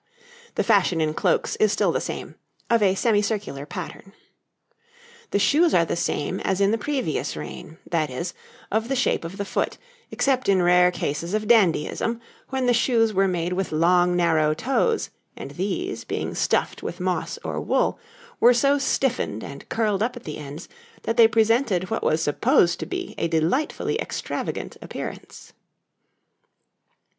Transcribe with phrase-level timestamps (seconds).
[0.55, 2.33] The fashion in cloaks is still the same
[2.71, 4.13] of a semicircular pattern.
[5.29, 8.33] The shoes are the same as in the previous reign that is,
[8.71, 9.77] of the shape of the foot,
[10.09, 12.19] except in rare cases of dandyism,
[12.49, 17.37] when the shoes were made with long, narrow toes, and these, being stuffed with moss
[17.43, 17.99] or wool,
[18.39, 20.67] were so stiffened and curled up at the ends
[21.03, 25.53] that they presented what was supposed to be a delightfully extravagant appearance.